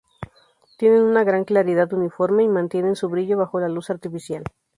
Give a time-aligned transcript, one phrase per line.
[0.79, 4.43] Tienen una gran claridad uniforme y mantienen su brillo bajo la luz artificial.